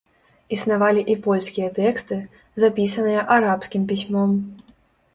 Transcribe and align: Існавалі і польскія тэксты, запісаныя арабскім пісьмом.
Існавалі 0.55 1.03
і 1.15 1.17
польскія 1.25 1.69
тэксты, 1.77 2.19
запісаныя 2.65 3.21
арабскім 3.39 3.89
пісьмом. 3.93 4.29